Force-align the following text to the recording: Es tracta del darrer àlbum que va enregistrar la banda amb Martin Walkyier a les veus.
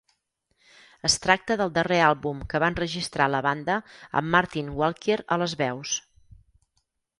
Es 1.09 1.17
tracta 1.25 1.57
del 1.61 1.73
darrer 1.75 1.99
àlbum 2.05 2.39
que 2.53 2.61
va 2.63 2.71
enregistrar 2.73 3.29
la 3.35 3.43
banda 3.49 3.77
amb 4.23 4.35
Martin 4.39 4.75
Walkyier 4.81 5.21
a 5.37 5.41
les 5.45 5.57
veus. 5.65 5.97